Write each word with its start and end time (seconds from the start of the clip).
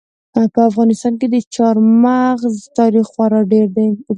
په 0.53 0.59
افغانستان 0.69 1.13
کې 1.19 1.27
د 1.29 1.35
چار 1.55 1.75
مغز 2.03 2.55
تاریخ 2.79 3.05
خورا 3.13 3.39
ډېر 3.51 3.65
اوږد 3.67 3.75
دی. 3.77 3.89